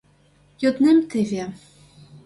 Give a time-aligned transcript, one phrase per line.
[0.61, 1.45] Йоднем теве...